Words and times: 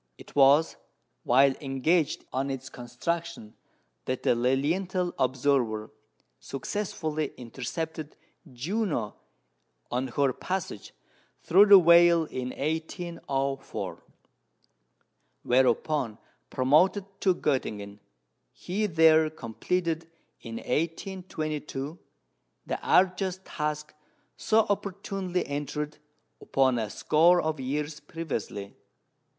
It 0.17 0.35
was 0.35 0.77
while 1.21 1.53
engaged 1.61 2.25
on 2.33 2.49
its 2.49 2.69
construction 2.69 3.53
that 4.05 4.23
the 4.23 4.33
Lilienthal 4.33 5.13
observer 5.19 5.91
successfully 6.39 7.35
intercepted 7.37 8.17
Juno 8.51 9.13
on 9.91 10.07
her 10.07 10.33
passage 10.33 10.95
through 11.43 11.67
the 11.67 11.77
Whale 11.77 12.23
in 12.25 12.49
1804; 12.49 14.03
whereupon 15.43 16.17
promoted 16.49 17.05
to 17.21 17.35
Göttingen, 17.35 17.99
he 18.51 18.87
there 18.87 19.29
completed, 19.29 20.09
in 20.39 20.55
1822, 20.55 21.99
the 22.65 22.81
arduous 22.81 23.39
task 23.45 23.93
so 24.35 24.61
opportunely 24.67 25.45
entered 25.45 25.99
upon 26.41 26.79
a 26.79 26.89
score 26.89 27.39
of 27.39 27.59
years 27.59 27.99
previously. 27.99 28.73